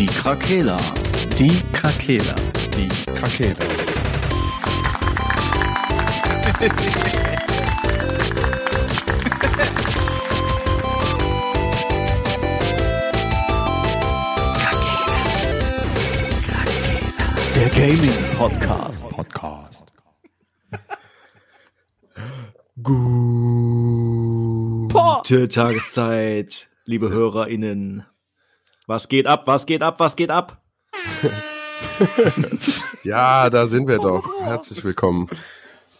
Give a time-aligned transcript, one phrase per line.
[0.00, 0.78] Die Krakela.
[1.38, 2.34] Die Krakela.
[2.74, 3.54] Die Krakela.
[17.54, 19.06] Der Gaming Podcast.
[19.10, 19.92] Podcast.
[25.22, 28.06] Gute Tageszeit, liebe HörerInnen.
[28.90, 29.46] Was geht ab?
[29.46, 30.00] Was geht ab?
[30.00, 30.60] Was geht ab?
[33.04, 34.28] Ja, da sind wir doch.
[34.42, 35.28] Herzlich willkommen.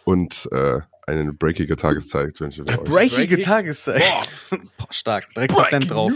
[0.03, 2.83] Und äh, eine breakige Tageszeit wünsche ich euch.
[2.83, 4.03] Breakige Tageszeit.
[4.49, 5.33] Boah, stark.
[5.33, 6.11] Direkt Patent drauf.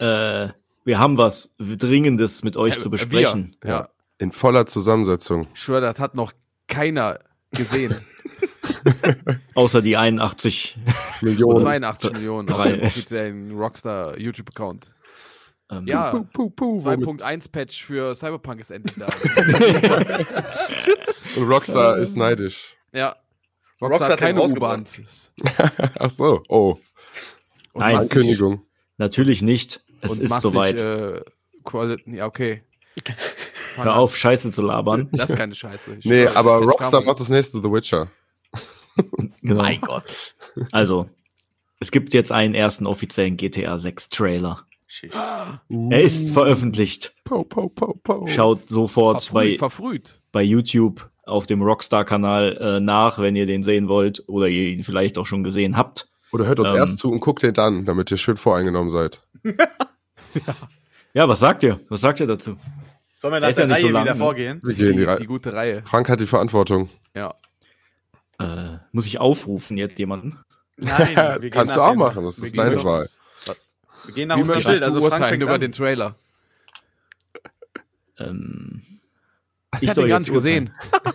[0.00, 0.48] Äh,
[0.84, 3.56] wir haben was Dringendes mit euch Äh, zu besprechen.
[3.64, 3.88] ja.
[4.18, 5.48] In voller Zusammensetzung.
[5.54, 6.32] Ich schwöre, das hat noch
[6.68, 7.20] keiner
[7.52, 7.94] gesehen.
[9.54, 10.78] Außer die 81.
[11.22, 11.60] Millionen.
[11.60, 14.86] 82 Millionen auf dem offiziellen Rockstar YouTube-Account.
[15.70, 19.06] Ähm, Ja, Puh, puh, puh, womit- 2.1-Patch für Cyberpunk ist endlich da.
[21.36, 22.76] Und Rockstar ist neidisch.
[22.92, 23.16] ja.
[23.82, 24.42] Rockstar, Rockstar hat keine.
[24.42, 24.84] U-Bahn.
[25.98, 26.76] Ach so, oh.
[27.72, 27.96] Und Nein.
[27.96, 28.62] Ankündigung.
[28.98, 29.80] Natürlich nicht.
[30.02, 30.80] Es und ist massig, soweit.
[30.82, 31.22] Äh,
[31.64, 32.62] Quality, ja, okay.
[33.76, 35.08] Hör auf, Scheiße zu labern.
[35.12, 35.96] Das ist keine Scheiße.
[35.98, 38.10] Ich Nee, aber Rockstar macht das nächste The Witcher.
[39.40, 39.62] Genau.
[39.62, 40.34] Mein Gott.
[40.72, 41.08] Also,
[41.78, 44.66] es gibt jetzt einen ersten offiziellen GTA 6 Trailer.
[44.92, 45.12] Shit.
[45.90, 47.14] Er ist veröffentlicht.
[47.24, 48.26] Po, po, po, po.
[48.26, 50.20] Schaut sofort verfrüht, bei, verfrüht.
[50.32, 54.82] bei YouTube auf dem Rockstar-Kanal äh, nach, wenn ihr den sehen wollt oder ihr ihn
[54.82, 56.08] vielleicht auch schon gesehen habt.
[56.32, 56.76] Oder hört uns Ähm.
[56.76, 59.22] erst zu und guckt den dann, damit ihr schön voreingenommen seid.
[61.12, 61.80] Ja, was sagt ihr?
[61.88, 62.56] Was sagt ihr dazu?
[63.14, 64.18] Sollen wir Der nach ist ja der nicht so Reihe lang, wieder ne?
[64.20, 64.60] vorgehen?
[64.62, 65.82] Wir gehen die Die, gute Reihe.
[65.84, 66.88] Frank hat die Verantwortung.
[67.16, 67.34] Ja.
[68.38, 70.38] Äh, muss ich aufrufen jetzt jemanden?
[70.76, 73.08] Nein, wir gehen Kannst du auch machen, das ist deine Wahl.
[74.10, 75.60] Wir gehen nach Wie unserem du Also Frank fängt über an.
[75.60, 76.16] den Trailer?
[78.18, 78.82] Ähm,
[79.80, 80.74] Ich habe soll den gar nicht gesehen.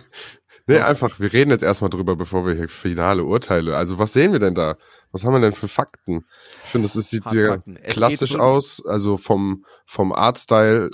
[0.68, 3.76] Nee, einfach, wir reden jetzt erstmal drüber, bevor wir hier finale Urteile.
[3.76, 4.76] Also, was sehen wir denn da?
[5.12, 6.24] Was haben wir denn für Fakten?
[6.64, 10.90] Ich finde, es ist- sieht sehr klassisch so- aus, also vom, vom Artstyle,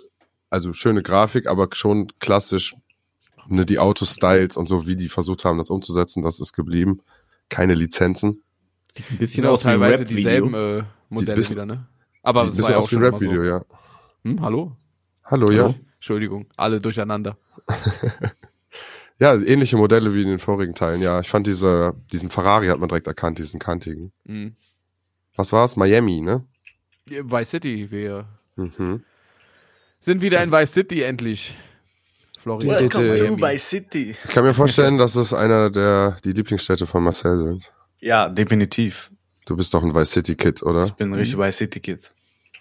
[0.50, 2.74] also schöne Grafik, aber schon klassisch,
[3.48, 7.00] ne, die Autostyles und so, wie die versucht haben, das umzusetzen, das ist geblieben.
[7.48, 8.42] Keine Lizenzen.
[8.92, 11.88] Sieht ein Die bisschen sind auch aus teilweise dieselben äh, Modelle bisschen- wieder, ne?
[12.22, 13.48] Aber Sieht das war ja auch schon Rap-Video, so.
[13.48, 13.60] ja.
[14.24, 14.76] Hm, hallo?
[15.24, 15.62] Hallo, ja.
[15.64, 15.74] Hallo?
[15.96, 17.36] Entschuldigung, alle durcheinander.
[19.18, 21.20] Ja, ähnliche Modelle wie in den vorigen Teilen, ja.
[21.20, 24.10] Ich fand diese, diesen Ferrari hat man direkt erkannt, diesen kantigen.
[24.24, 24.56] Mhm.
[25.36, 25.76] Was war's?
[25.76, 26.44] Miami, ne?
[27.06, 29.04] Vice City, wir Mhm.
[30.00, 31.56] sind wieder in Vice City endlich.
[32.36, 32.80] Florida.
[32.80, 33.36] Welcome to.
[33.40, 34.16] Vice City.
[34.24, 37.70] Ich kann mir vorstellen, dass es einer der, die Lieblingsstädte von Marcel sind.
[38.00, 39.12] Ja, definitiv.
[39.44, 40.84] Du bist doch ein Vice City Kid, oder?
[40.84, 42.12] Ich bin ein richtig Vice City Kid.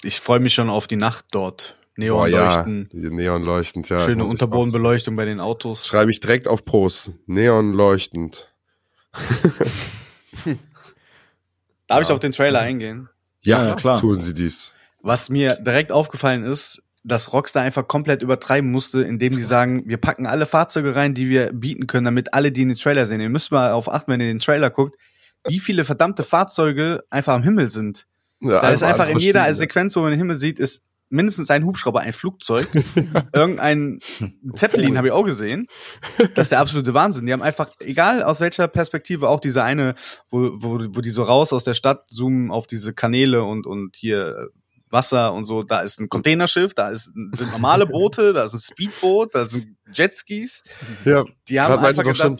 [0.03, 1.77] Ich freue mich schon auf die Nacht dort.
[1.97, 3.99] Ja, Neonleuchten, die Neonleuchtend, ja.
[3.99, 5.85] schöne Unterbodenbeleuchtung bei den Autos.
[5.85, 7.11] Schreibe ich direkt auf Pros.
[7.27, 8.51] Neonleuchtend.
[11.87, 13.09] Darf ich auf den Trailer eingehen?
[13.41, 13.99] Ja, Ja, klar.
[13.99, 14.71] tun sie dies.
[15.01, 19.97] Was mir direkt aufgefallen ist, dass Rockstar einfach komplett übertreiben musste, indem die sagen, wir
[19.97, 23.19] packen alle Fahrzeuge rein, die wir bieten können, damit alle, die in den Trailer sehen.
[23.19, 24.95] Ihr müsst mal darauf achten, wenn ihr den Trailer guckt,
[25.47, 28.07] wie viele verdammte Fahrzeuge einfach am Himmel sind.
[28.39, 29.55] Ja, Da ist einfach in jeder Stimme.
[29.55, 32.69] Sequenz, wo man den Himmel sieht, ist mindestens ein Hubschrauber, ein Flugzeug,
[33.33, 33.99] irgendein
[34.55, 35.67] Zeppelin habe ich auch gesehen.
[36.35, 37.25] Das ist der absolute Wahnsinn.
[37.25, 39.95] Die haben einfach, egal aus welcher Perspektive, auch diese eine,
[40.29, 43.95] wo, wo, wo die so raus aus der Stadt zoomen auf diese Kanäle und, und
[43.97, 44.49] hier
[44.89, 48.59] Wasser und so, da ist ein Containerschiff, da ist, sind normale Boote, da ist ein
[48.59, 50.63] Speedboot, da sind Jetskis.
[51.05, 52.39] Ja, Die haben einfach doch schon.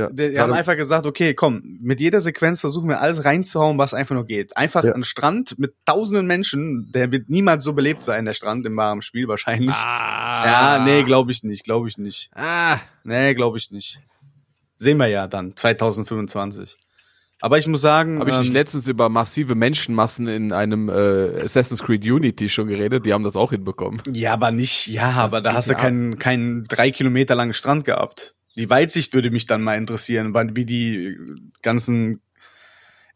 [0.00, 3.78] Ja, die, die haben einfach gesagt, okay, komm, mit jeder Sequenz versuchen wir alles reinzuhauen,
[3.78, 4.56] was einfach nur geht.
[4.56, 4.92] Einfach Ja.
[4.94, 9.02] ein Strand mit tausenden Menschen, der wird niemals so belebt sein, der Strand im wahren
[9.02, 9.76] Spiel wahrscheinlich.
[9.76, 10.44] Ah.
[10.78, 12.30] Ja, nee, glaube ich nicht, glaube ich nicht.
[12.34, 14.00] Ah, Nee, glaube ich nicht.
[14.76, 16.76] Sehen wir ja dann, 2025.
[17.42, 21.40] Aber ich muss sagen, habe ich nicht ähm, letztens über massive Menschenmassen in einem äh,
[21.42, 23.06] Assassin's Creed Unity schon geredet?
[23.06, 24.02] Die haben das auch hinbekommen.
[24.12, 28.34] ja, aber nicht, ja, aber da hast du keinen, keinen drei Kilometer langen Strand gehabt.
[28.56, 31.16] Die Weitsicht würde mich dann mal interessieren, wann, wie die
[31.62, 32.20] ganzen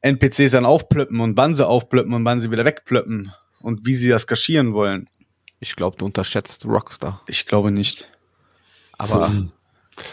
[0.01, 4.09] NPCs dann aufplöppen und wann sie aufplöppen und wann sie wieder wegplöppen und wie sie
[4.09, 5.09] das kaschieren wollen.
[5.61, 7.23] Ich glaube, du unterschätzt Rockstar.
[7.27, 8.11] Ich glaube nicht.
[8.99, 9.33] Aber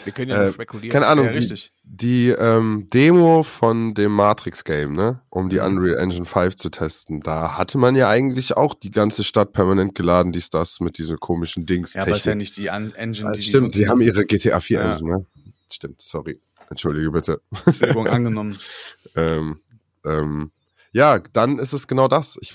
[0.03, 0.91] wir können ja Äh, nur spekulieren.
[0.91, 1.71] Keine Ahnung, Ja, die, richtig.
[1.83, 5.65] die ähm, Demo von dem Matrix-Game, ne, um die Mhm.
[5.77, 9.95] Unreal Engine 5 zu testen, da hatte man ja eigentlich auch die ganze Stadt permanent
[9.95, 11.93] geladen, dies, das, mit diesen komischen Dings.
[11.93, 14.25] Ja, aber ist ja nicht die An Engine, Ah, die stimmt, die sie haben ihre
[14.25, 14.91] GTA 4 Ja.
[14.93, 15.25] Engine, ne?
[15.71, 16.39] Stimmt, sorry.
[16.69, 17.41] Entschuldige bitte.
[17.65, 18.57] Entschuldigung angenommen.
[19.15, 19.59] Ähm,
[20.05, 20.51] ähm,
[20.93, 22.37] ja, dann ist es genau das.
[22.41, 22.53] Ich,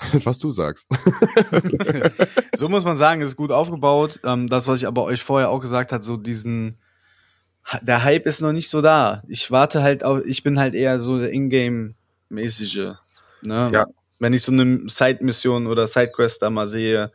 [0.24, 0.88] Was du sagst.
[2.56, 4.20] so muss man sagen, ist gut aufgebaut.
[4.24, 6.78] Ähm, das, was ich aber euch vorher auch gesagt hat, so diesen,
[7.82, 9.22] der Hype ist noch nicht so da.
[9.28, 12.94] Ich warte halt auf, ich bin halt eher so der Ingame-mäßige.
[13.42, 13.70] Ne?
[13.72, 13.86] Ja.
[14.18, 17.12] Wenn ich so eine Side-Mission oder Sidequest da mal sehe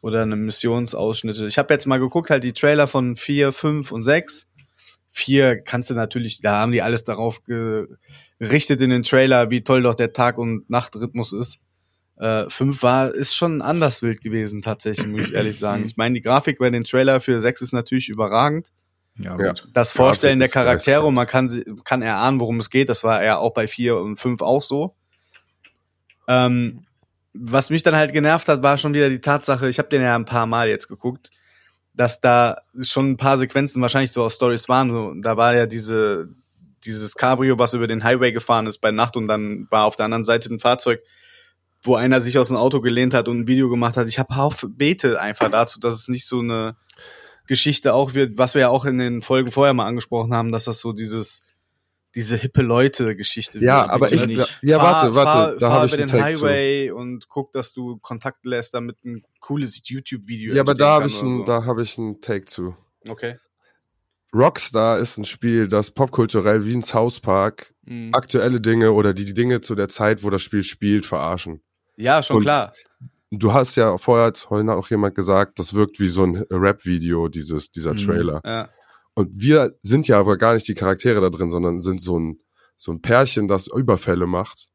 [0.00, 1.46] oder eine Missionsausschnitte.
[1.46, 4.48] Ich habe jetzt mal geguckt, halt die Trailer von 4, 5 und 6.
[5.10, 9.82] 4 kannst du natürlich, da haben die alles darauf gerichtet in den Trailer, wie toll
[9.82, 11.58] doch der Tag- und Nachtrhythmus ist.
[12.18, 15.84] Äh, 5 war, ist schon anders wild gewesen, tatsächlich, muss ich ehrlich sagen.
[15.84, 18.72] Ich meine, die Grafik bei den Trailer für 6 ist natürlich überragend.
[19.18, 19.48] Ja, Ja.
[19.48, 19.68] gut.
[19.74, 20.66] Das Vorstellen der ist geistig.
[20.66, 22.88] Charaktere und man kann, sie- kann erahnen, worum es geht.
[22.88, 24.94] Das war ja auch bei 4 und 5 auch so.
[26.28, 26.84] Ähm,
[27.34, 30.14] was mich dann halt genervt hat, war schon wieder die Tatsache, ich habe den ja
[30.14, 31.30] ein paar Mal jetzt geguckt,
[31.92, 34.90] dass da schon ein paar Sequenzen wahrscheinlich so aus Stories waren.
[34.90, 36.28] So, da war ja diese,
[36.84, 40.06] dieses Cabrio, was über den Highway gefahren ist bei Nacht und dann war auf der
[40.06, 41.00] anderen Seite ein Fahrzeug,
[41.86, 44.08] wo einer sich aus dem Auto gelehnt hat und ein Video gemacht hat.
[44.08, 46.76] Ich habe Haufen Bete einfach dazu, dass es nicht so eine
[47.46, 50.64] Geschichte auch wird, was wir ja auch in den Folgen vorher mal angesprochen haben, dass
[50.64, 51.42] das so dieses
[52.14, 53.90] diese hippe Leute Geschichte Ja, wird.
[53.90, 54.58] aber ich, nicht.
[54.62, 56.46] ja, fahr, warte, warte, fahr, da habe ich über den Take zu.
[56.46, 61.06] Highway und guck, dass du Kontakt lässt, damit ein cooles YouTube-Video Ja, aber da habe
[61.08, 61.44] ich, ein, so.
[61.44, 62.74] da habe ich einen Take zu.
[63.06, 63.36] Okay.
[64.34, 68.10] Rockstar ist ein Spiel, das popkulturell wie ein South Park Mhm.
[68.14, 71.60] aktuelle Dinge oder die Dinge zu der Zeit, wo das Spiel spielt, verarschen.
[71.96, 72.72] Ja, schon Und- klar.
[73.32, 77.26] Du hast ja vorher hat vorhin auch jemand gesagt, das wirkt wie so ein Rap-Video,
[77.28, 77.98] dieses, dieser Mhm.
[77.98, 78.40] Trailer.
[78.44, 78.68] Ja.
[79.14, 82.38] Und wir sind ja aber gar nicht die Charaktere da drin, sondern sind so ein,
[82.76, 84.68] so ein Pärchen, das Überfälle macht.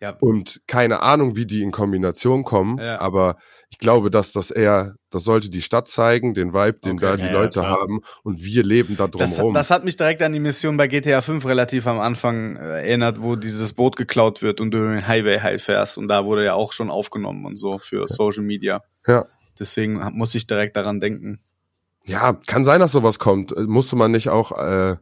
[0.00, 0.10] Ja.
[0.20, 3.00] Und keine Ahnung, wie die in Kombination kommen, Ja.
[3.00, 3.36] aber
[3.70, 7.06] ich glaube, dass das eher, das sollte die Stadt zeigen, den Vibe, den Okay.
[7.06, 9.54] da die Ja, Leute haben und wir leben da Das, drumherum.
[9.54, 13.22] das hat mich direkt an die Mission bei GTA 5 relativ am Anfang äh, erinnert,
[13.22, 15.96] wo dieses Boot geklaut wird und du über den Highway halt fährst.
[15.96, 18.82] Und da wurde ja auch schon aufgenommen und so für Social Media.
[19.06, 19.24] Ja.
[19.58, 21.38] Deswegen muss ich direkt daran denken.
[22.04, 23.50] Ja, kann sein, dass sowas kommt.
[23.56, 24.96] Äh, Musste man nicht auch äh,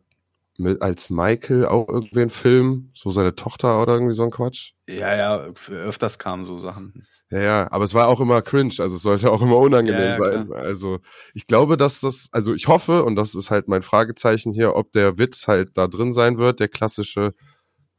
[0.58, 2.90] mit, als Michael auch irgendwen filmen?
[2.94, 4.72] So seine Tochter oder irgendwie so ein Quatsch?
[4.88, 5.36] Ja, ja,
[5.70, 7.06] öfters kamen so Sachen.
[7.30, 10.08] Ja, ja, aber es war auch immer cringe, also es sollte auch immer unangenehm Ja,
[10.10, 10.52] ja, sein.
[10.52, 10.98] Also
[11.32, 14.92] ich glaube, dass das, also ich hoffe, und das ist halt mein Fragezeichen hier, ob
[14.92, 17.34] der Witz halt da drin sein wird, der klassische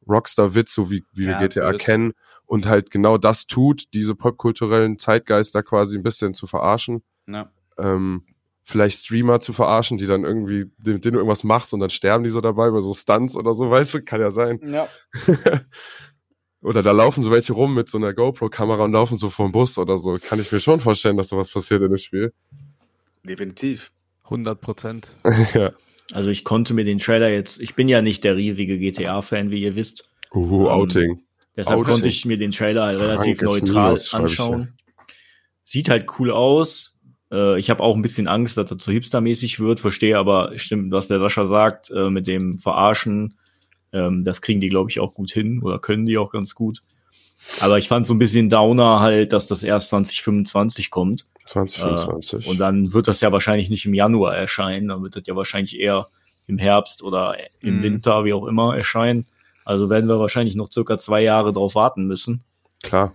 [0.07, 1.81] Rockstar-Witz, so wie, wie Ja, wir GTA wird.
[1.81, 2.13] kennen,
[2.45, 7.03] und halt genau das tut, diese popkulturellen Zeitgeister quasi ein bisschen zu verarschen.
[7.27, 7.51] Ja.
[7.79, 8.25] ähm,
[8.65, 12.23] vielleicht Streamer zu verarschen, die dann irgendwie, mit denen du irgendwas machst und dann sterben
[12.23, 14.59] die so dabei bei so Stunts oder so, weißt du, kann ja sein.
[14.63, 14.89] Ja.
[16.61, 19.77] oder da laufen so welche rum mit so einer GoPro-Kamera und laufen so vom Bus
[19.77, 20.17] oder so.
[20.19, 22.33] Kann ich mir schon vorstellen, dass sowas passiert in dem Spiel.
[23.23, 23.91] Definitiv.
[24.23, 25.15] 100 Prozent.
[25.53, 25.71] ja.
[26.11, 29.61] Also ich konnte mir den Trailer jetzt, ich bin ja nicht der riesige GTA-Fan, wie
[29.61, 30.09] ihr wisst.
[30.33, 31.21] Uh, Ähm, Outing.
[31.55, 31.93] Deshalb Outing.
[31.93, 34.73] konnte ich mir den Trailer halt relativ neutral Minus, schreib ich anschauen.
[35.63, 36.94] Sieht halt cool aus.
[37.35, 40.91] Äh, ich habe auch ein bisschen Angst, dass er zu hipstermäßig wird, verstehe aber, stimmt,
[40.91, 43.35] was der Sascha sagt, äh, mit dem Verarschen.
[43.91, 46.81] Ähm, das kriegen die, glaube ich, auch gut hin oder können die auch ganz gut.
[47.59, 51.25] Aber ich fand so ein bisschen Downer halt, dass das erst 2025 kommt.
[51.45, 52.45] 2025.
[52.45, 55.35] Äh, und dann wird das ja wahrscheinlich nicht im Januar erscheinen, dann wird das ja
[55.35, 56.07] wahrscheinlich eher
[56.47, 57.83] im Herbst oder im Mhm.
[57.83, 59.25] Winter, wie auch immer, erscheinen.
[59.63, 62.43] Also werden wir wahrscheinlich noch circa zwei Jahre drauf warten müssen.
[62.83, 63.13] Klar.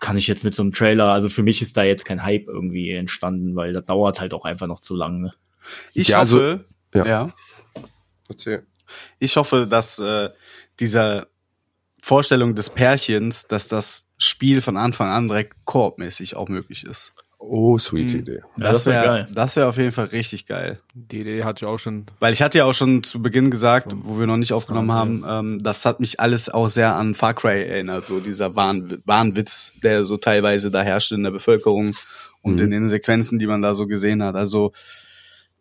[0.00, 2.48] Kann ich jetzt mit so einem Trailer, also für mich ist da jetzt kein Hype
[2.48, 5.20] irgendwie entstanden, weil das dauert halt auch einfach noch zu lange.
[5.20, 5.32] Ne?
[5.94, 7.06] Ich Ja, also- hoffe, ja.
[7.06, 7.34] ja.
[8.28, 8.66] Erzähl.
[9.18, 10.30] Ich hoffe, dass äh,
[10.80, 11.28] dieser
[12.00, 17.14] Vorstellung des Pärchens, dass das Spiel von Anfang an direkt koopmäßig auch möglich ist.
[17.44, 18.18] Oh, sweet Mhm.
[18.20, 18.38] Idee.
[18.56, 19.26] Ja, das wär wäre geil.
[19.34, 20.78] das wäre auf jeden Fall richtig geil.
[20.94, 22.06] Die Idee hatte ich auch schon.
[22.20, 25.24] Weil ich hatte ja auch schon zu Beginn gesagt, wo wir noch nicht aufgenommen haben,
[25.28, 29.72] ähm, das hat mich alles auch sehr an Far Cry erinnert, so dieser Wahn, Wahnwitz,
[29.82, 31.94] der so teilweise da herrscht in der Bevölkerung
[32.42, 32.60] und Mhm.
[32.62, 34.36] in den Sequenzen, die man da so gesehen hat.
[34.36, 34.72] Also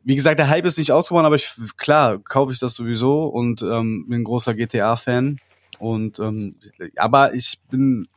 [0.04, 3.62] wie gesagt, der Hype ist nicht ausgeworden, aber ich, klar, kaufe ich das sowieso und
[3.64, 5.38] ähm, bin ein großer GTA-Fan.
[5.80, 6.56] Und ähm,
[6.96, 8.08] aber ich bin,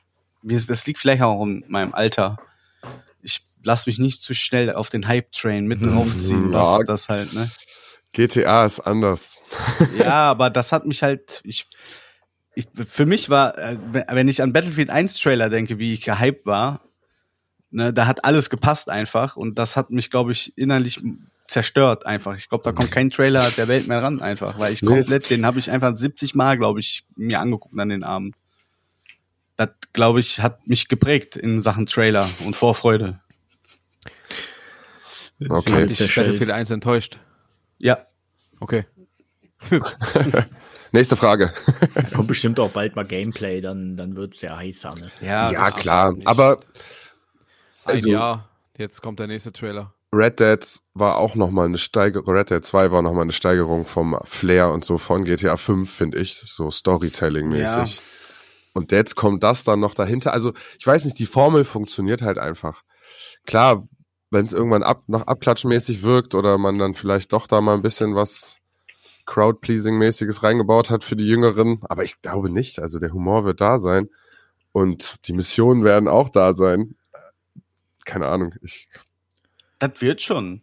[0.43, 2.39] das liegt vielleicht auch in meinem Alter.
[3.65, 6.45] Ich lasse mich nicht zu schnell auf den Hype-Train mit draufziehen.
[6.53, 6.61] Ja.
[6.61, 7.51] Das, das halt, ne?
[8.13, 9.39] GTA ist anders.
[9.99, 11.67] Ja, aber das hat mich halt, ich,
[12.55, 13.79] ich für mich war, äh,
[14.11, 16.83] wenn ich an Battlefield 1 Trailer denke, wie ich gehypt war,
[17.71, 21.01] ne, da hat alles gepasst einfach und das hat mich, glaube ich, innerlich
[21.49, 22.37] zerstört einfach.
[22.37, 25.47] Ich glaube, da kommt kein Trailer der Welt mehr ran einfach, weil ich komplett, den
[25.47, 28.37] habe ich einfach 70 Mal, glaube ich, mir angeguckt an den Abend.
[29.57, 33.21] Das, glaube ich, hat mich geprägt in Sachen Trailer und Vorfreude.
[35.51, 35.83] Okay.
[35.83, 37.19] Hat dich Battlefield 1 enttäuscht.
[37.79, 38.07] Ja,
[38.61, 38.85] Okay.
[40.93, 41.53] Nächste Frage.
[41.95, 45.11] Da kommt bestimmt auch bald mal Gameplay, dann, dann wird's ja heißer, ne?
[45.21, 46.15] Ja, ja, klar.
[46.25, 46.61] Aber
[47.85, 48.49] Ein Also- Jahr.
[48.77, 49.93] Jetzt kommt der nächste Trailer.
[50.13, 54.19] Red Dead war auch nochmal eine Steigerung, Red Dead 2 war nochmal eine Steigerung vom
[54.25, 58.01] Flair und so von GTA 5, finde ich, so Storytelling-mäßig.
[58.73, 60.33] Und jetzt kommt das dann noch dahinter.
[60.33, 62.83] Also, ich weiß nicht, die Formel funktioniert halt einfach.
[63.47, 63.87] Klar,
[64.31, 67.83] wenn es irgendwann ab, noch abklatschmäßig wirkt oder man dann vielleicht doch da mal ein
[67.83, 68.59] bisschen was
[69.27, 72.79] Crowd-Pleasing-mäßiges reingebaut hat für die Jüngeren, aber ich glaube nicht.
[72.79, 74.09] Also, der Humor wird da sein
[74.73, 76.97] und die Missionen werden auch da sein.
[78.05, 78.89] Keine Ahnung, ich
[79.79, 80.61] Das wird schon.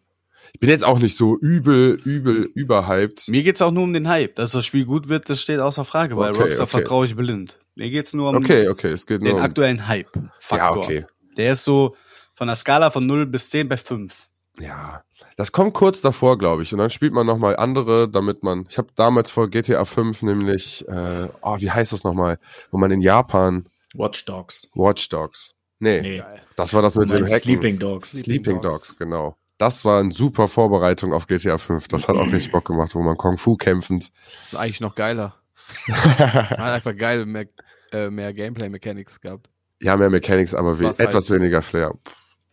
[0.54, 3.28] ich bin jetzt auch nicht so übel, übel, überhyped.
[3.30, 4.36] Mir geht's auch nur um den Hype.
[4.36, 6.72] Dass das Spiel gut wird, das steht außer Frage, weil Okay, Rockstar okay.
[6.72, 7.58] vertraue ich blind.
[7.76, 10.58] Mir geht's nur um Okay, okay, es geht den nur um, aktuellen Hype-Faktor.
[10.58, 11.06] Ja, okay.
[11.38, 11.96] Der ist so
[12.42, 14.28] von der Skala von 0 bis 10 bei 5.
[14.58, 15.04] Ja,
[15.38, 16.74] das kommt kurz davor, glaube ich.
[16.74, 18.66] Und dann spielt man nochmal andere, damit man.
[18.68, 22.40] Ich habe damals vor GTA 5 nämlich, äh, oh, wie heißt das nochmal?
[22.72, 24.68] Wo man in Japan Watch Dogs.
[24.74, 25.54] Watch Dogs.
[25.78, 26.24] Nee, Nee,
[26.56, 27.42] das war das mit dem Hacken.
[27.42, 28.14] Sleeping Dogs.
[28.14, 29.38] Sleeping Dogs, genau.
[29.60, 31.90] Das war eine super Vorbereitung auf GTA 5.
[31.90, 34.12] Das hat auch richtig Bock gemacht, wo man Kung Fu kämpfend.
[34.26, 35.36] Das ist eigentlich noch geiler.
[35.88, 37.46] Hat einfach geil mehr,
[37.92, 39.48] äh, mehr Gameplay-Mechanics gehabt.
[39.80, 41.94] Ja, mehr Mechanics, aber we Was halt- etwas weniger Flair.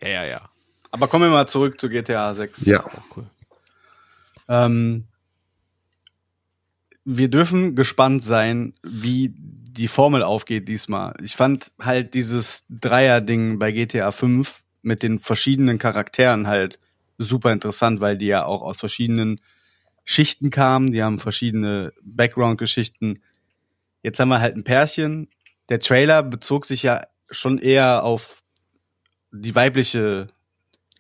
[0.01, 0.51] Ja, ja, ja.
[0.91, 2.67] Aber kommen wir mal zurück zu GTA 6.
[2.67, 2.85] Ja.
[3.15, 3.27] Cool.
[4.49, 5.05] Ähm,
[7.05, 11.15] wir dürfen gespannt sein, wie die Formel aufgeht diesmal.
[11.23, 16.79] Ich fand halt dieses Dreier-Ding bei GTA 5 mit den verschiedenen Charakteren halt
[17.19, 19.41] super interessant, weil die ja auch aus verschiedenen
[20.05, 23.21] Schichten kamen, die haben verschiedene Background-Geschichten.
[24.03, 25.29] Jetzt haben wir halt ein Pärchen.
[25.69, 28.43] Der Trailer bezog sich ja schon eher auf
[29.33, 30.29] die weibliche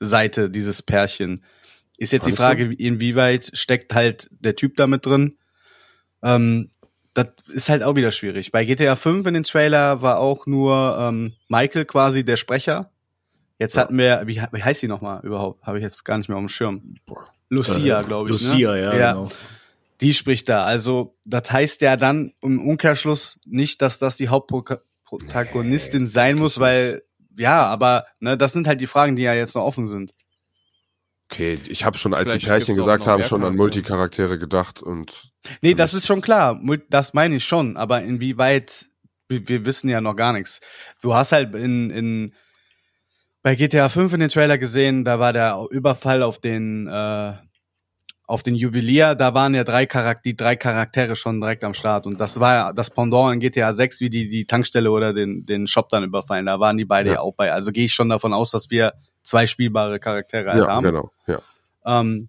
[0.01, 1.45] Seite dieses Pärchen.
[1.97, 5.37] Ist jetzt die Fandest Frage, inwieweit steckt halt der Typ da mit drin?
[6.23, 6.71] Ähm,
[7.15, 8.53] das ist halt auch wieder schwierig.
[8.53, 12.93] Bei GTA 5 in den Trailer war auch nur ähm, Michael quasi der Sprecher.
[13.59, 13.83] Jetzt Ja.
[13.83, 15.65] hatten wir, wie, wie heißt sie nochmal überhaupt?
[15.65, 16.95] Habe ich jetzt gar nicht mehr auf dem Schirm.
[17.49, 18.33] Lucia, Äh, glaube ich.
[18.35, 18.81] Lucia, ne?
[18.83, 19.13] ja, ja.
[19.15, 19.29] genau.
[20.01, 20.63] Die spricht da.
[20.63, 27.03] Also, das heißt ja dann im Umkehrschluss nicht, dass das die Hauptprotagonistin sein muss, weil,
[27.39, 30.13] ja, aber ne, das sind halt die Fragen, die ja jetzt noch offen sind.
[31.31, 33.57] Okay, ich habe schon, als die Vielleicht Pärchen gibt's auch gesagt haben, schon an Charaktere.
[33.57, 35.31] Multicharaktere gedacht und
[35.61, 36.61] Nee, das ist schon klar.
[36.89, 37.77] Das meine ich schon.
[37.77, 38.87] Aber inwieweit,
[39.29, 40.61] wir, wir wissen ja noch gar nichts.
[41.03, 42.35] Du hast halt in, in
[43.43, 47.35] bei GTA 5 in den Trailer gesehen, da war der Überfall auf den äh,
[48.29, 52.07] auf den Juwelier, da waren ja drei Charakter, die drei Charaktere schon direkt am Start.
[52.07, 55.47] Und das war ja das Pendant in GTA 6, wie die die Tankstelle oder den,
[55.47, 56.45] den Shop dann überfallen.
[56.47, 57.15] Da waren die beide Ja.
[57.17, 57.51] ja auch bei.
[57.53, 58.93] Also gehe ich schon davon aus, dass wir
[59.23, 60.85] zwei spielbare Charaktere halt ja, haben.
[60.85, 61.39] genau, ja.
[61.87, 62.29] Ähm,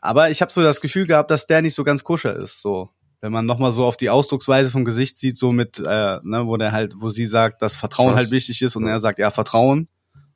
[0.00, 2.60] aber ich habe so das Gefühl gehabt, dass der nicht so ganz koscher ist.
[2.60, 2.90] So,
[3.20, 6.46] wenn man noch mal so auf die Ausdrucksweise vom Gesicht sieht, so mit, äh, ne,
[6.46, 8.18] wo der halt, wo sie sagt, dass Vertrauen Trust.
[8.18, 8.92] halt wichtig ist und Ja.
[8.92, 9.88] er sagt, ja Vertrauen.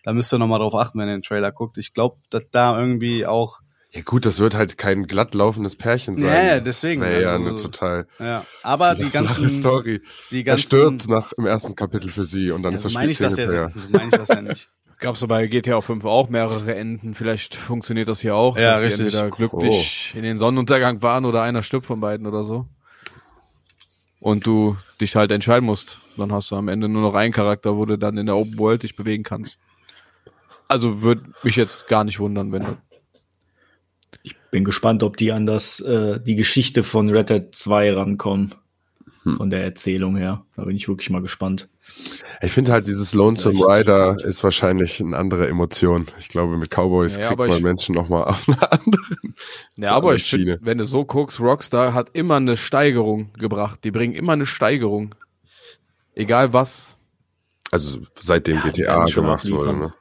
[0.03, 1.79] Da müsst ihr noch mal drauf achten, wenn ihr den Trailer guckt.
[1.79, 3.61] Ich glaube, dass da irgendwie auch,
[3.93, 6.25] Ja gut, das wird halt kein glatt laufendes Pärchen sein.
[6.25, 8.45] Ja, ja, Das deswegen, wär ja also- eine total ja.
[8.63, 10.01] Aber die ganzen, Story.
[10.31, 12.89] die Er ganzen, stirbt nach im ersten Kapitel für sie und dann ja, ist so
[12.89, 13.71] das meine Spiel ich das ja, Singleplayer.
[13.75, 14.69] so meine ich das ja nicht.
[15.01, 17.15] Gab es bei GTA 5 auch mehrere Enden.
[17.15, 19.11] Vielleicht funktioniert das hier auch, Ja, dass richtig.
[19.13, 22.67] sie entweder glücklich in den Sonnenuntergang waren oder einer stirbt von beiden oder so.
[24.21, 25.99] Und du dich halt entscheiden musst.
[26.19, 28.59] Dann hast du am Ende nur noch einen Charakter, wo du dann in der Open
[28.59, 29.59] World dich bewegen kannst.
[30.69, 32.65] Also würde mich jetzt gar nicht wundern, wenn
[34.25, 38.55] du Bin gespannt, ob die an das, äh, die Geschichte von Red Dead 2 rankommen.
[39.23, 39.37] Hm.
[39.37, 40.47] Von der Erzählung her.
[40.57, 41.69] Da bin ich wirklich mal gespannt.
[42.41, 46.07] Ich finde halt, dieses Lonesome Rider ist wahrscheinlich eine andere Emotion.
[46.19, 49.03] Ich glaube, mit Cowboys Ja, kriegt man ich- Menschen nochmal auf eine andere.
[49.77, 53.81] Ja, aber ich finde, wenn du so guckst, Rockstar hat immer eine Steigerung gebracht.
[53.85, 55.15] Die bringen immer eine Steigerung.
[56.15, 56.95] Egal was.
[57.71, 59.75] Also seitdem Ja, GTA gemacht wurde.
[59.75, 59.95] Ne?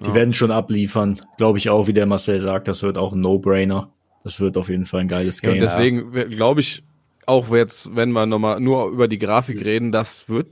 [0.00, 0.14] Die Ja.
[0.14, 1.20] werden schon abliefern.
[1.38, 2.68] Glaube ich auch, wie der Marcel sagt.
[2.68, 3.90] Das wird auch ein No-Brainer.
[4.24, 5.58] Das wird auf jeden Fall ein geiles Ja, Game.
[5.58, 6.82] und deswegen glaube ich,
[7.26, 10.48] auch jetzt, wenn wir nochmal nur über die Grafik reden, das wird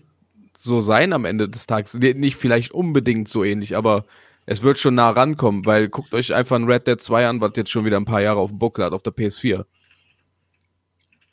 [0.57, 1.95] so sein am Ende des Tages.
[1.95, 4.05] Nicht vielleicht unbedingt so ähnlich, aber
[4.47, 7.53] es wird schon nah rankommen, weil guckt euch einfach ein Red Dead 2 an, was
[7.57, 9.65] jetzt schon wieder ein paar Jahre auf dem Buckel hat, auf der PS4.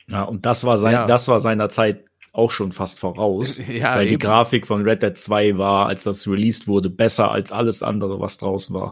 [0.08, 1.06] Ja, und das war sein, Ja.
[1.06, 3.58] das war seiner Zeit auch schon fast voraus.
[3.68, 4.20] Ja, weil die eben.
[4.20, 8.36] Grafik von Red Dead 2 war, als das released wurde, besser als alles andere, was
[8.36, 8.90] draußen war.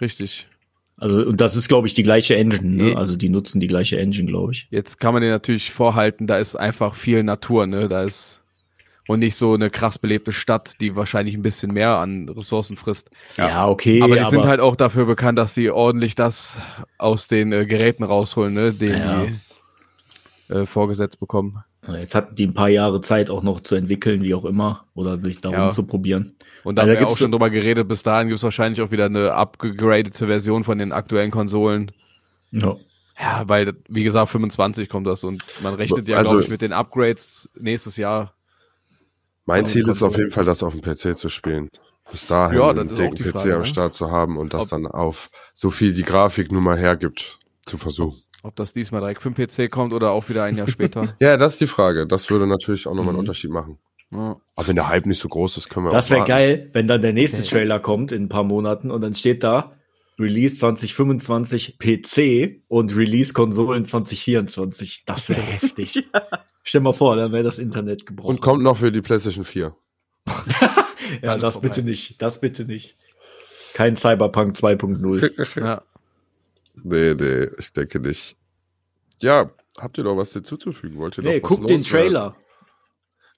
[0.00, 0.46] Richtig.
[0.98, 2.96] Also, und das ist, glaube ich, die gleiche Engine, ne?
[2.96, 4.68] Also die nutzen die gleiche Engine, glaube ich.
[4.70, 7.88] Jetzt kann man dir natürlich vorhalten, da ist einfach viel Natur, ne?
[7.88, 8.40] Da ist
[9.08, 13.10] und nicht so eine krass belebte Stadt, die wahrscheinlich ein bisschen mehr an Ressourcen frisst.
[13.36, 14.00] Ja, okay.
[14.00, 16.58] aber die sind halt auch dafür bekannt, dass die ordentlich das
[16.98, 18.72] aus den äh, Geräten rausholen, ne?
[18.72, 19.26] Den Ja.
[19.26, 21.64] die, äh, vorgesetzt bekommen.
[21.86, 24.86] Ja, Jetzt hatten die ein paar Jahre Zeit auch noch zu entwickeln, wie auch immer,
[24.94, 25.70] oder sich darum Ja.
[25.70, 26.36] zu probieren.
[26.62, 28.92] Und da Also haben wir auch schon drüber geredet, bis dahin gibt es wahrscheinlich auch
[28.92, 31.90] wieder eine abgegradete Version von den aktuellen Konsolen.
[32.52, 32.76] Ja.
[33.20, 36.62] Ja, weil, wie gesagt, 25 kommt das und man rechnet ja, Also- glaube ich, mit
[36.62, 38.34] den Upgrades nächstes Jahr.
[39.44, 41.68] Mein Ziel ist auf jeden Fall, das auf dem PC zu spielen.
[42.10, 42.84] Bis dahin Ja, die
[43.22, 43.64] PC Frage, am ne?
[43.66, 47.38] Start zu haben und das Ob- dann auf so viel die Grafik nun mal hergibt,
[47.66, 48.21] zu versuchen.
[48.42, 51.14] Ob das diesmal direkt für den PC kommt oder auch wieder ein Jahr später.
[51.20, 52.06] Ja, das ist die Frage.
[52.06, 53.20] Das würde natürlich auch nochmal einen Mhm.
[53.20, 53.78] Unterschied machen.
[54.10, 54.36] Ja.
[54.56, 56.86] Aber wenn der Hype nicht so groß ist, können wir Das auch wäre geil, wenn
[56.86, 59.72] dann der nächste Trailer kommt in ein paar Monaten und dann steht da
[60.18, 65.04] Release 2025 PC und Release Konsolen 2024.
[65.06, 66.08] Das wäre heftig.
[66.64, 68.28] Stell mal vor, dann wäre das Internet gebrochen.
[68.30, 69.74] Und kommt noch für die PlayStation 4.
[71.22, 71.68] ja, das vorbei.
[71.68, 72.20] bitte nicht.
[72.20, 72.96] Das bitte nicht.
[73.74, 75.60] Kein Cyberpunk 2.0.
[75.60, 75.82] Ja.
[76.74, 78.36] Nee, nee, ich denke nicht.
[79.20, 80.98] Ja, habt ihr noch was hinzuzufügen?
[80.98, 81.82] Wollt ihr Nee, noch was guckt den?
[81.82, 82.36] Trailer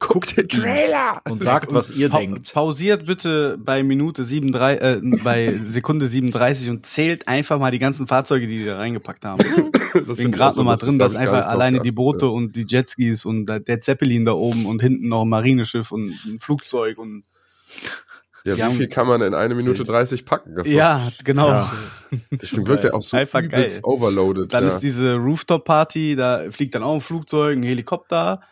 [0.01, 1.23] Guckt den Trailer!
[1.31, 2.53] und sagt, was ihr Pa denkt.
[2.53, 8.07] Pausiert bitte bei Minute 37, äh, bei Sekunde 37 und zählt einfach mal die ganzen
[8.07, 9.43] Fahrzeuge, die die da reingepackt haben.
[9.95, 13.81] Ich bin gerade nochmal drin, dass einfach alleine die Boote und die Jetskis und der
[13.81, 17.23] Zeppelin da oben und hinten noch ein Marineschiff und ein Flugzeug und
[18.47, 20.55] Ja, wie haben- viel kann man in eine Minute 30 packen?
[20.55, 21.49] Das ja, genau.
[21.49, 21.73] Ja.
[22.31, 23.85] Deswegen wirkt der auch so Einfach übelst geil.
[23.85, 24.53] overloaded.
[24.53, 24.69] Dann ja.
[24.69, 28.43] ist diese Rooftop-Party, da fliegt dann auch ein Flugzeug, ein Helikopter.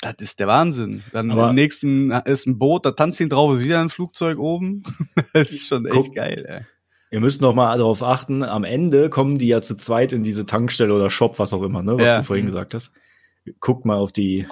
[0.00, 1.02] Das ist der Wahnsinn.
[1.12, 4.38] Dann Aber- im nächsten ist ein Boot, da tanzt ihn drauf, ist wieder ein Flugzeug
[4.38, 4.82] oben.
[5.32, 6.14] Das ist schon echt Guck.
[6.14, 6.60] geil, ey.
[7.10, 10.44] Ihr müsst noch mal darauf achten, am Ende kommen die ja zu zweit in diese
[10.46, 12.16] Tankstelle oder Shop, was auch immer, ne, was Ja.
[12.18, 12.90] du vorhin gesagt hast.
[13.60, 14.46] Guckt mal auf die,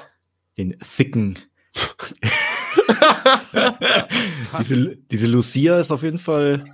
[0.56, 1.38] den thicken.
[4.58, 6.64] diese, diese Lucia ist auf jeden Fall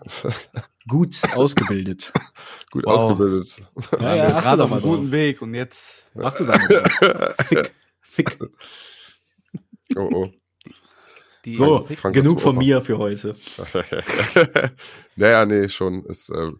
[0.89, 2.13] gut ausgebildet.
[2.71, 2.95] gut Wow.
[2.95, 3.63] ausgebildet.
[4.01, 5.13] Ja, ja, achte Gerade auf mal einem guten drauf.
[5.13, 6.07] Weg und jetzt.
[6.21, 7.35] Achte da mal.
[7.49, 7.73] Thick.
[8.15, 8.39] Thick.
[9.97, 10.31] Oh, oh.
[11.45, 13.35] Die So, Frank, genug von mir für heute.
[15.17, 16.05] naja, nee, schon.
[16.05, 16.53] Ist, äh,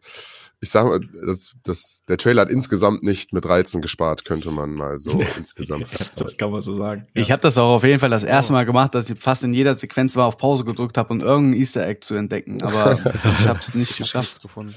[0.63, 4.75] ich sag mal, das, das, der Trailer hat insgesamt nicht mit Reizen gespart, könnte man
[4.75, 6.23] mal so insgesamt festhalten.
[6.23, 7.07] Das kann man so sagen.
[7.15, 9.55] Ich habe das auch auf jeden Fall das erste Mal gemacht, dass ich fast in
[9.55, 12.63] jeder Sequenz war auf Pause gedrückt habe, um irgendein Easter Egg zu entdecken.
[12.63, 13.01] Aber
[13.39, 14.43] ich habe es nicht geschafft.
[14.43, 14.75] gefunden.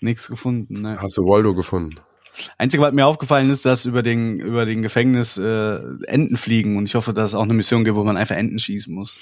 [0.00, 0.80] Nichts gefunden.
[0.80, 0.98] Ne.
[1.00, 2.00] Hast du Waldo gefunden?
[2.58, 6.88] Einzige, was mir aufgefallen ist, dass über den über den Gefängnis äh, Enten fliegen und
[6.88, 9.16] ich hoffe, dass es auch eine Mission gibt, wo man einfach Enten schießen muss.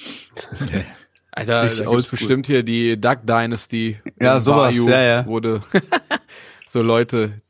[1.38, 4.00] Alter, Richtig da gibt's bestimmt hier die Duck Dynasty.
[4.20, 5.26] Ja, sowas, Bayou ja, ja.
[5.26, 5.60] Wurde
[6.66, 7.40] so Leute,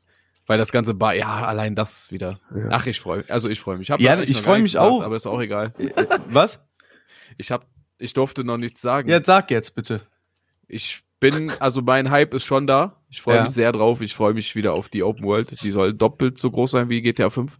[0.45, 2.39] weil das ganze Bar, ja, allein das wieder.
[2.69, 3.31] Ach, ich freue mich.
[3.31, 3.89] Also ich freue mich.
[3.89, 5.01] hab Ja, ich noch freu gar mich gesagt, auch.
[5.01, 5.73] Aber ist auch egal.
[6.27, 6.63] Was?
[7.37, 7.65] Ich hab,
[7.97, 9.09] ich durfte noch nichts sagen.
[9.09, 10.01] Jetzt sag jetzt bitte.
[10.67, 13.01] Ich bin, also mein Hype ist schon da.
[13.09, 13.43] Ich freue Ja.
[13.43, 14.01] mich sehr drauf.
[14.01, 15.61] Ich freue mich wieder auf die Open World.
[15.63, 17.57] Die soll doppelt so groß sein wie GTA 5.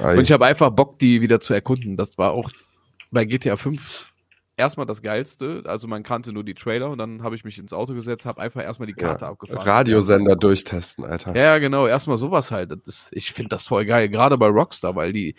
[0.00, 0.18] Ei.
[0.18, 1.96] Und ich habe einfach Bock, die wieder zu erkunden.
[1.96, 2.50] Das war auch
[3.10, 4.11] bei GTA 5
[4.56, 5.62] erstmal das Geilste.
[5.66, 8.40] Also man kannte nur die Trailer und dann habe ich mich ins Auto gesetzt, habe
[8.40, 9.30] einfach erstmal die Karte ja.
[9.30, 9.62] abgefahren.
[9.66, 11.34] Radiosender durchtesten, Alter.
[11.36, 11.86] Ja, genau.
[11.86, 12.70] Erstmal sowas halt.
[12.70, 14.08] Das ist, ich finde das voll geil.
[14.08, 15.34] Gerade bei Rockstar, weil die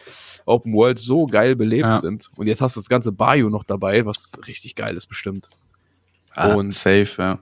[0.46, 1.98] Open World so geil belebt Ja.
[1.98, 2.30] sind.
[2.36, 5.50] Und jetzt hast du das ganze Bayou noch dabei, was richtig geil ist bestimmt.
[6.32, 7.40] Ah, Und- safe, ja.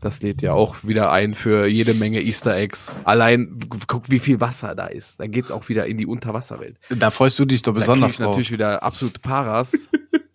[0.00, 2.96] Das lädt ja auch wieder ein für jede Menge Easter Eggs.
[3.02, 5.18] Allein gu- guck, wie viel Wasser da ist.
[5.18, 6.76] Dann geht's auch wieder in die Unterwasserwelt.
[6.88, 8.26] Da freust du dich doch Da krieg besonders ich drauf.
[8.28, 9.88] natürlich wieder absolute Paras.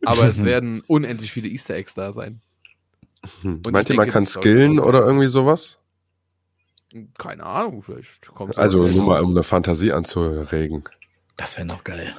[0.06, 2.42] Aber es werden unendlich viele Easter Eggs da sein.
[3.42, 3.62] Hm.
[3.66, 5.80] Und Meint ihr, man kann skillen oder irgendwie sowas?
[7.18, 10.84] Keine Ahnung, vielleicht kommt Also nur mal, um eine Fantasie anzuregen.
[11.38, 12.13] Das wäre noch geil.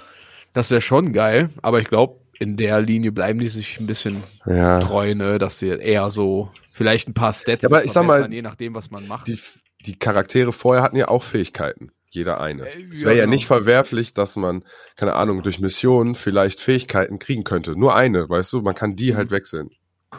[0.52, 4.24] Das wäre schon geil, aber ich glaube, in der Linie bleiben die sich ein bisschen
[4.46, 4.80] Ja.
[4.80, 8.32] treu, ne, dass sie eher so vielleicht ein paar Stats Ja, aber ich sag mal,
[8.32, 9.28] je nachdem, was man macht.
[9.28, 9.38] Die,
[9.86, 11.92] die Charaktere vorher hatten ja auch Fähigkeiten.
[12.14, 12.68] Jeder eine.
[12.68, 13.32] Äh, es ja, wäre ja genau.
[13.34, 14.64] nicht verwerflich, dass man,
[14.96, 17.76] keine Ahnung, durch Missionen vielleicht Fähigkeiten kriegen könnte.
[17.78, 18.60] Nur eine, weißt du?
[18.62, 19.70] Man kann die halt wechseln.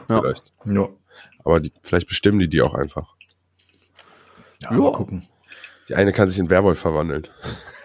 [0.10, 0.22] Ja.
[0.22, 0.54] Vielleicht.
[0.66, 0.90] Ja.
[1.44, 3.16] Aber die, vielleicht bestimmen die die auch einfach.
[4.62, 4.78] Ja, Ja.
[4.78, 5.28] mal gucken.
[5.88, 7.28] Die eine kann sich in Werwolf verwandeln.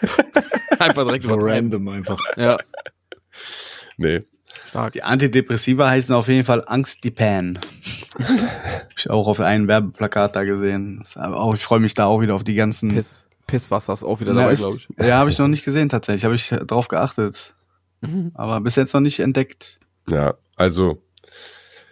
[0.78, 2.18] Einfach direkt So random einfach.
[2.38, 2.56] Ja,
[3.98, 4.22] Nee.
[4.70, 4.92] stark.
[4.94, 7.58] Die Antidepressiva heißen auf jeden Fall Angstdipan.
[8.18, 11.02] Hab ich auch auf einem Werbeplakat da gesehen.
[11.16, 12.94] Auch, ich freue mich da auch wieder auf die ganzen.
[12.94, 14.88] Piss, Pisswasser ist auch wieder Ja, dabei, ist- glaube ich.
[15.06, 16.24] Ja, habe ich noch nicht gesehen tatsächlich.
[16.24, 17.54] Habe ich drauf geachtet.
[18.34, 19.78] Aber bis jetzt noch nicht entdeckt.
[20.08, 21.02] Ja, also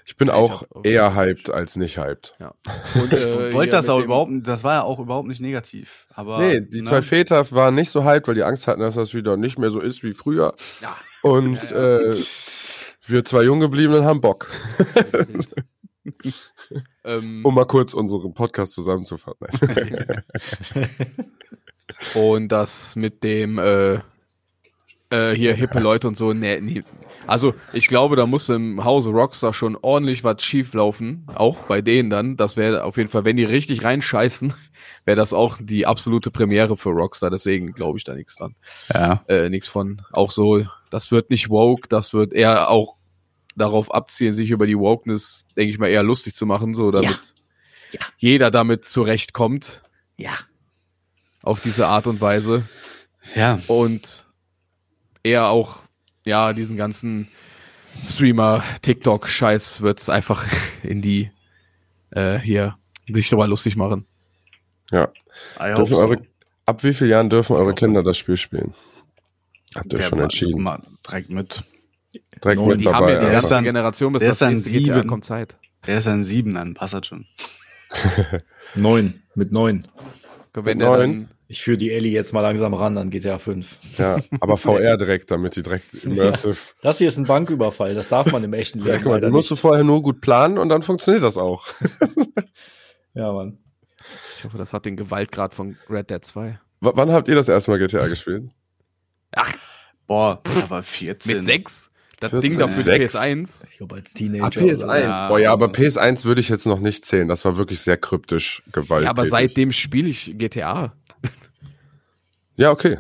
[0.07, 2.35] ich bin Ja, ich auch hab auch- eher hyped als nicht hyped.
[2.41, 2.55] Ja.
[2.95, 6.07] Und, äh, Ich wollte das auch überhaupt, das war ja auch überhaupt nicht negativ.
[6.15, 6.89] Aber nee, die ne?
[6.89, 9.69] zwei Väter waren nicht so hyped, weil die Angst hatten, dass das wieder nicht mehr
[9.71, 10.55] so ist wie früher.
[10.81, 10.97] Ja.
[11.23, 12.11] Und Ja, Äh,
[13.07, 14.49] wir zwei Junggebliebenen haben Bock.
[17.05, 19.39] Ähm, Um mal kurz unseren Podcast zusammenzufassen.
[22.15, 24.01] Und das mit dem äh,
[25.11, 26.83] äh, hier hippe Leute und so, nee, nee.
[27.27, 31.81] Also ich glaube, da muss im Hause Rockstar schon ordentlich was schief laufen, auch bei
[31.81, 32.37] denen dann.
[32.37, 34.53] Das wäre auf jeden Fall, wenn die richtig reinscheißen,
[35.05, 37.31] wäre das auch die absolute Premiere für Rockstar.
[37.31, 38.55] Deswegen glaube ich da nichts dran.
[38.93, 39.25] Ja.
[39.29, 40.03] Äh, nichts von.
[40.13, 42.98] Auch so, das wird nicht woke, das wird eher auch
[43.59, 47.35] darauf abzielen, sich über die Wokeness, denke ich mal, eher lustig zu machen, so damit
[47.93, 48.01] Ja.
[48.19, 49.83] jeder damit zurechtkommt
[50.17, 50.33] Ja.
[51.43, 52.65] auf diese Art und Weise
[53.35, 53.59] Ja.
[53.67, 54.25] und
[55.23, 55.81] eher auch,
[56.25, 57.29] ja, diesen ganzen
[58.09, 60.47] Streamer, TikTok-Scheiß wird's einfach
[60.83, 61.31] in die,
[62.11, 62.75] äh, hier,
[63.11, 64.07] sich darüber lustig machen.
[64.91, 65.09] Ja.
[65.59, 66.01] I hope Dürfen so.
[66.03, 66.17] eure,
[66.67, 68.75] ab wie vielen Jahren dürfen eure Kinder das Spiel spielen?
[69.75, 70.63] Habt ihr Der schon entschieden?
[70.63, 71.63] ma- Direkt mit.
[72.43, 73.13] Direkt Neun, mit Die haben dabei.
[73.15, 75.57] ja die erste Generation, bis der das nächste GTA kommt Zeit.
[75.87, 77.27] Der ist ein Sieben, dann passt das schon.
[78.75, 79.23] Neun.
[79.35, 79.81] Mit neun.
[80.55, 80.99] Wenn Mit er neun?
[80.99, 83.79] dann, Ich führe die Ellie jetzt mal langsam ran an GTA 5.
[83.99, 86.57] ja, aber VR direkt, damit die direkt immersive.
[86.83, 87.95] Das hier ist ein Banküberfall.
[87.95, 89.61] Das darf man im echten Ja, Leben leider du musst du nicht.
[89.61, 91.67] vorher nur gut planen und dann funktioniert das auch.
[93.15, 93.59] Ja, Mann.
[94.37, 96.59] ich hoffe, das hat den Gewaltgrad von Red Dead 2.
[96.81, 98.51] W wann habt ihr das erste Mal GTA gespielt?
[99.33, 99.53] Ach,
[100.07, 101.37] Boah, aber 14.
[101.37, 101.88] mit 6?
[102.21, 103.15] Das 14, Ding dafür sechs.
[103.15, 103.65] PS1.
[103.71, 104.45] Ich glaube, als Teenager.
[104.45, 104.63] Ah, PS1.
[104.65, 104.87] oder so.
[104.93, 105.29] Ja.
[105.29, 107.29] Boah, ja, aber PS1 würde ich jetzt noch nicht zählen.
[107.29, 109.05] Das war wirklich sehr kryptisch gewalttätig.
[109.05, 110.93] Ja, aber seitdem spiele ich GTA.
[112.57, 112.99] Ja, okay.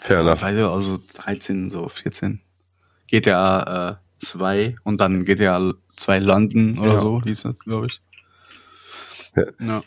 [0.00, 0.58] Fair Also, enough.
[0.58, 2.40] ich, also 13, so 14.
[3.08, 7.00] GTA äh, 2 und dann GTA 2 London oder Ja.
[7.00, 8.00] so, hieß das, glaube ich.
[9.36, 9.44] Ja.
[9.60, 9.82] Ja.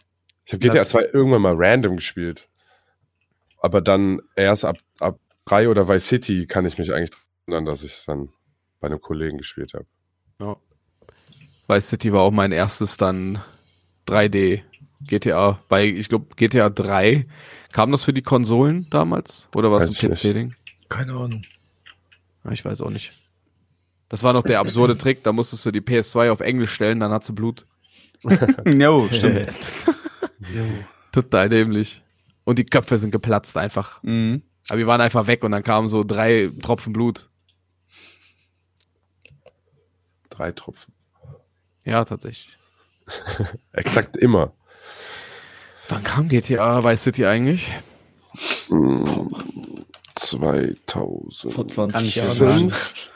[0.45, 2.47] Ich habe GTA 2 irgendwann mal random gespielt.
[3.59, 7.11] Aber dann erst ab, ab 3 oder Vice City kann ich mich eigentlich
[7.47, 8.29] erinnern, dass ich es dann
[8.79, 9.85] bei einem Kollegen gespielt habe.
[10.39, 10.55] Ja.
[11.67, 13.41] Vice City war auch mein erstes dann
[14.07, 14.61] 3D
[15.01, 15.59] GTA.
[15.67, 17.27] Bei, ich glaube, GTA 3.
[17.71, 19.49] Kam das für die Konsolen damals?
[19.53, 20.55] Oder war es ein PC-Ding?
[20.89, 21.43] Keine Ahnung.
[22.51, 23.11] Ich weiß auch nicht.
[24.09, 25.23] Das war noch der absurde Trick.
[25.23, 27.65] Da musstest du die PS2 auf Englisch stellen, dann hat sie Blut.
[28.65, 29.55] Jo, stimmt.
[31.11, 32.01] Total dämlich.
[32.45, 34.01] Und die Köpfe sind geplatzt einfach.
[34.03, 34.41] mhm.
[34.69, 37.29] Aber die waren einfach weg und dann kamen so drei Tropfen Blut.
[40.37, 40.93] Drei Tropfen.
[41.83, 42.55] Ja, tatsächlich.
[43.71, 44.53] Exakt immer.
[45.89, 47.67] Wann kam GTA Vice City eigentlich?
[48.69, 49.29] Mm,
[50.15, 51.51] 2000.
[51.53, 52.29] Vor 20 Kann ich Jahren.
[52.29, 52.71] dir sagen.
[52.71, 53.09] Fünf,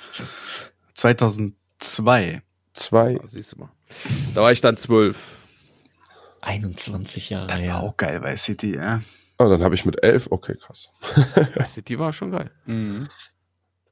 [0.95, 2.41] 2002.
[2.73, 3.19] zwei.
[3.21, 3.69] Ah, siehst du mal.
[4.33, 5.17] Da war ich dann zwölf.
[6.41, 9.01] 21 Jahre Das war auch geil bei City, ja.
[9.37, 10.27] Oh, dann habe ich mit elf.
[10.31, 10.89] Okay, krass.
[11.55, 12.49] Vice City war schon geil.
[12.65, 13.07] Mhm.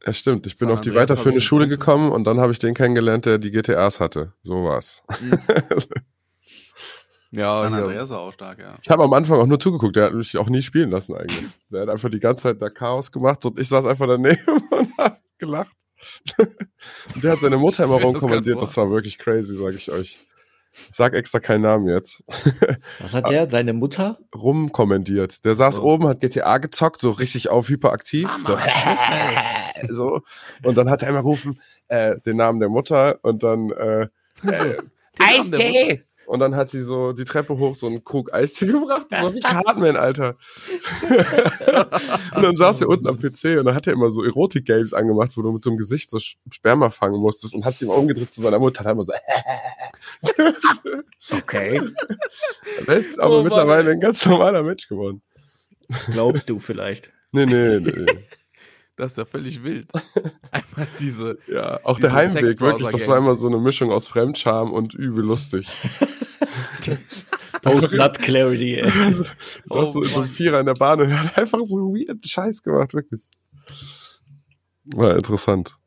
[0.06, 0.48] Ja, stimmt.
[0.48, 2.74] Ich bin San auf die Andreas weiterführende ich Schule gekommen und dann habe ich den
[2.74, 4.34] kennengelernt, der die GTAs hatte.
[4.44, 5.04] So war's.
[7.32, 7.80] Ja, San ja.
[7.80, 8.78] Andreas war auch stark, ja.
[8.82, 9.96] Ich habe am Anfang auch nur zugeguckt.
[9.96, 11.48] Der hat mich auch nie spielen lassen eigentlich.
[11.70, 14.98] Der hat einfach die ganze Zeit da Chaos gemacht und ich saß einfach daneben und
[14.98, 15.76] hab gelacht.
[16.38, 18.14] und der hat seine Mutter immer vor.
[18.14, 20.20] Das war wirklich crazy, sage ich euch.
[20.72, 22.24] Ich sag extra keinen Namen jetzt.
[23.00, 23.50] Was hat der?
[23.50, 24.20] Seine Mutter?
[24.36, 25.44] Rumkommentiert.
[25.46, 25.84] Der saß So.
[25.84, 28.30] oben, hat GTA gezockt, so richtig auf hyperaktiv.
[28.46, 28.58] So,
[29.90, 30.22] so.
[30.64, 34.08] Und dann hat er immer gerufen, äh, den Namen der Mutter und dann äh,
[34.48, 34.78] äh,
[35.20, 36.04] Eistee!
[36.30, 39.08] Und dann hat sie so die Treppe hoch so einen Krug Eistee gebracht.
[39.10, 40.36] War wie Cartman, Alter.
[42.36, 45.32] und dann saß er unten am PC und dann hat er immer so Erotik-Games angemacht,
[45.36, 46.20] wo du mit so einem Gesicht so
[46.52, 48.84] Sperma fangen musstest und hat sie immer umgedreht zu seiner Mutter.
[48.84, 49.12] Hat immer so,
[51.32, 51.82] Okay.
[52.86, 55.24] er ist aber Oh mittlerweile ein ganz normaler Mensch geworden.
[56.12, 57.12] Glaubst du vielleicht?
[57.32, 58.06] Nee, nee, nee.
[59.00, 59.90] Das ist ja völlig wild.
[60.52, 61.40] Einfach diese.
[61.48, 64.94] Ja, auch Diese der Heimweg, wirklich, das war immer so eine Mischung aus Fremdscham und
[64.94, 65.70] übel lustig.
[67.62, 68.92] Post-Nut Clarity, ey.
[69.14, 69.26] saß
[69.70, 70.30] Oh so in so einem.
[70.30, 73.30] Vierer in der Bahn und er hat einfach so weird Scheiß gemacht, wirklich.
[74.84, 75.78] War interessant.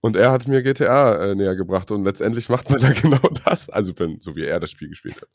[0.00, 3.68] Und er hat mir GTA äh, näher gebracht und letztendlich macht man da genau das.
[3.68, 5.28] Also wenn, so wie er das Spiel gespielt hat.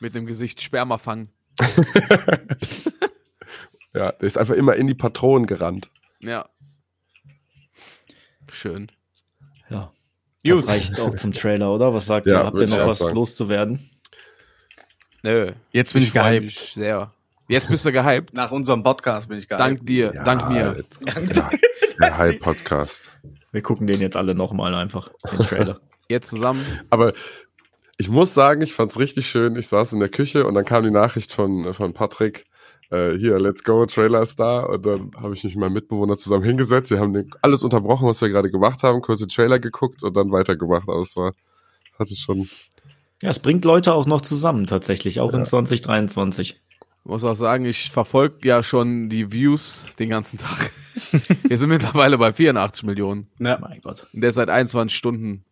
[0.00, 1.28] Mit dem Gesicht Sperma fangen.
[3.94, 5.90] Ja, der ist einfach immer in die Patronen gerannt.
[6.20, 6.48] Ja.
[8.52, 8.90] Schön.
[9.70, 9.92] Ja.
[10.44, 10.62] Gut.
[10.62, 11.92] Das reicht auch zum Trailer, oder?
[11.92, 12.46] Was sagt Ja, ihr?
[12.46, 13.14] Habt ihr ich noch was sagen.
[13.14, 13.90] loszuwerden?
[15.22, 15.52] Nö.
[15.72, 16.44] Jetzt bin ich, freu gehypt.
[16.46, 17.12] mich sehr.
[17.48, 18.34] Jetzt bist du gehypt.
[18.34, 19.60] Nach unserem Podcast bin ich gehypt.
[19.60, 20.76] Dank dir, dank mir.
[20.78, 21.36] Jetzt kommt
[22.00, 23.12] der, High-Podcast.
[23.52, 25.80] Wir gucken den jetzt alle nochmal einfach, den Trailer.
[26.10, 26.64] Jetzt zusammen.
[26.90, 27.12] Aber
[27.98, 29.56] ich muss sagen, ich fand's richtig schön.
[29.56, 32.46] Ich saß in der Küche und dann kam die Nachricht von, von Patrick,
[32.90, 34.60] äh, hier, let's go, Trailer ist da.
[34.60, 36.90] Und dann habe ich mich mit meinem Mitbewohner zusammen hingesetzt.
[36.90, 40.30] Wir haben alles unterbrochen, was wir gerade gemacht haben, kurz den Trailer geguckt und dann
[40.32, 40.88] weitergemacht.
[40.88, 41.32] Aber es war,
[41.98, 42.48] hatte schon,
[43.22, 45.38] Ja, es bringt Leute auch noch zusammen, tatsächlich, auch Ja.
[45.40, 46.60] in 2023.
[47.04, 50.72] muss auch sagen, ich verfolge ja schon die Views den ganzen Tag.
[51.48, 53.28] Wir sind mittlerweile bei 84 Millionen.
[53.38, 53.58] Ja.
[53.60, 54.06] Mein Gott.
[54.12, 55.44] Und der ist seit 21 Stunden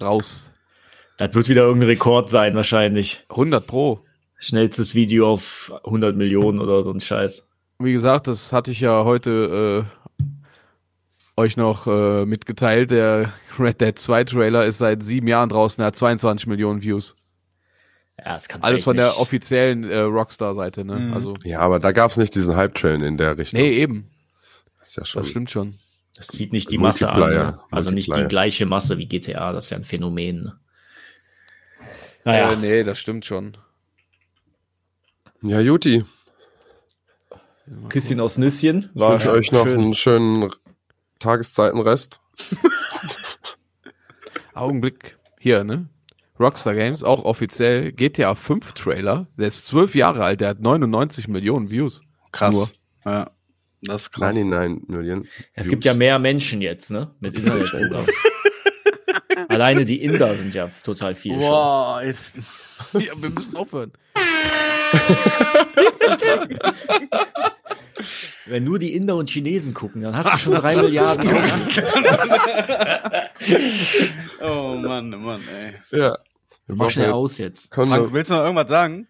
[0.00, 0.50] raus.
[1.18, 3.24] Das wird wieder irgendein Rekord sein, wahrscheinlich.
[3.28, 4.00] 100 pro.
[4.42, 7.46] Schnellstes Video auf 100 Millionen oder so ein Scheiß.
[7.78, 9.86] Wie gesagt, das hatte ich ja heute
[10.18, 10.22] äh,
[11.36, 12.90] euch noch äh, mitgeteilt.
[12.90, 17.14] Der Red Dead 2 Trailer ist seit sieben Jahren draußen, er hat 22 Millionen Views.
[18.18, 19.18] Ja, das kannst du Alles von der nicht.
[19.20, 20.96] offiziellen äh, Rockstar-Seite, ne?
[20.96, 21.14] Mhm.
[21.14, 23.60] Also, Ja, aber da gab's nicht diesen Hype-Train in der Richtung.
[23.60, 24.08] nee, eben.
[24.80, 25.22] Das ist ja schon.
[25.22, 25.74] Das stimmt schon.
[26.16, 27.20] Das zieht nicht die Masse an.
[27.20, 27.58] Ne?
[27.70, 30.40] Also nicht die gleiche Masse wie GTA, das ist ja ein Phänomen.
[30.42, 30.58] Ne?
[32.24, 33.56] Naja, Äh, nee, das stimmt schon.
[35.42, 36.04] Ja, Juti.
[37.88, 38.90] Küsschen aus Nüsschen.
[38.94, 39.80] Ich War wünsche euch noch schön.
[39.80, 40.50] einen schönen
[41.18, 42.20] Tageszeitenrest.
[44.54, 45.18] Augenblick.
[45.38, 45.88] Hier, ne?
[46.38, 49.26] Rockstar Games, auch offiziell GTA 5 Trailer.
[49.36, 52.02] Der ist zwölf Jahre alt, der hat 99 Millionen Views.
[52.32, 52.54] Krass.
[52.54, 52.68] Nur.
[53.04, 53.30] Ja.
[53.82, 54.34] Das ist krass.
[54.34, 55.28] 99 Millionen.
[55.54, 57.14] Es gibt ja mehr Menschen jetzt, ne?
[57.20, 58.06] Mit Internetzugang.
[59.48, 61.32] Alleine die Inder sind ja total viel.
[61.32, 61.40] schon.
[61.40, 62.36] Boah, jetzt.
[62.92, 63.92] Ja, wir müssen aufhören.
[68.46, 71.30] Wenn nur die Inder und Chinesen gucken, dann hast du schon drei Milliarden.
[74.40, 75.74] Oh Mann, oh Mann, ey.
[75.90, 76.16] Ja.
[76.66, 77.70] Wir Mach schnell jetzt- aus jetzt.
[77.70, 79.08] Können Frank, wir, willst du noch irgendwas sagen?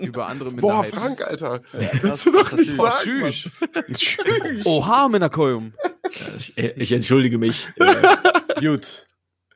[0.00, 0.98] Über andere boah, Minderheiten.
[0.98, 1.60] Frank, Alter.
[1.72, 3.20] das- Willst du doch nicht Oh, sagen.
[3.20, 3.32] Mann.
[3.94, 4.66] tschüss.
[4.66, 5.72] Oha, Männerkoyum.
[6.36, 7.66] Ich, ich entschuldige mich.
[8.60, 9.06] Gut.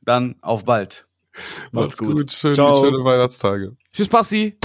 [0.02, 1.06] Dann auf bald.
[1.72, 2.30] Macht's gut.
[2.30, 2.82] Schön, Ciao.
[2.82, 3.76] schöne Weihnachtstage.
[3.92, 4.58] Tschüss, Passi.